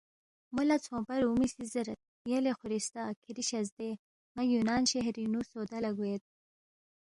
[0.53, 1.99] مو لہ ژھونگپا رُومی سی زیرید،
[2.31, 3.89] یلے خورِستہ کِھری شزدے
[4.33, 6.23] ن٘ا یُونان شہرِنگ نُو سودا لہ گوید